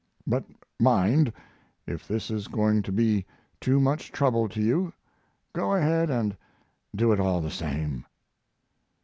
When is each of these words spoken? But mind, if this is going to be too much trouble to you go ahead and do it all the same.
But 0.25 0.45
mind, 0.79 1.31
if 1.85 2.07
this 2.07 2.31
is 2.31 2.47
going 2.47 2.81
to 2.81 2.91
be 2.91 3.23
too 3.59 3.79
much 3.79 4.11
trouble 4.11 4.49
to 4.49 4.59
you 4.59 4.93
go 5.53 5.73
ahead 5.75 6.09
and 6.09 6.35
do 6.95 7.11
it 7.11 7.19
all 7.19 7.39
the 7.39 7.51
same. 7.51 8.07